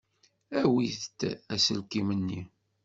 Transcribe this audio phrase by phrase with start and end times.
[0.61, 1.19] Awit-d
[1.53, 2.41] aselkim-nni.